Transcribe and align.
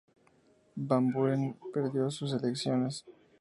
Van 0.77 1.11
Buren 1.11 1.55
perdió 1.71 2.05
las 2.05 2.19
elecciones. 2.23 3.05